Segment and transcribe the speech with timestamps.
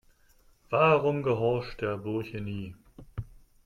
[0.71, 2.73] Warum gehorcht der Bursche nie?